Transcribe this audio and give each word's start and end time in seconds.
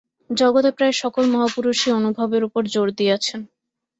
জগতে 0.31 0.69
প্রায় 0.77 0.95
সকল 1.01 1.23
মহাপুরুষই 1.33 1.91
অনুভবের 1.99 2.43
উপর 2.47 2.61
জোর 2.73 2.87
দিয়াছেন। 2.97 3.39